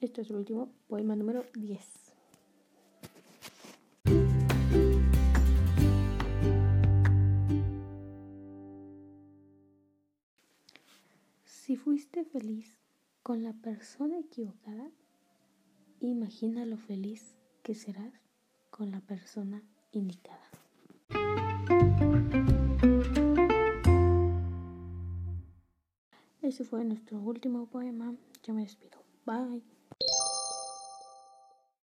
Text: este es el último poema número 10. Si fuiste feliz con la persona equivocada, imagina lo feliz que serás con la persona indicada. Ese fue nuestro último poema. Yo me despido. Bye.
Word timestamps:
este 0.00 0.22
es 0.22 0.30
el 0.30 0.36
último 0.36 0.72
poema 0.88 1.14
número 1.14 1.44
10. 1.54 1.78
Si 11.44 11.76
fuiste 11.76 12.24
feliz 12.24 12.78
con 13.22 13.42
la 13.42 13.52
persona 13.52 14.18
equivocada, 14.18 14.90
imagina 16.00 16.64
lo 16.64 16.76
feliz 16.78 17.36
que 17.62 17.74
serás 17.74 18.12
con 18.70 18.90
la 18.90 19.00
persona 19.00 19.62
indicada. 19.92 20.48
Ese 26.42 26.64
fue 26.64 26.84
nuestro 26.84 27.20
último 27.20 27.66
poema. 27.66 28.14
Yo 28.42 28.54
me 28.54 28.62
despido. 28.62 28.98
Bye. 29.24 29.79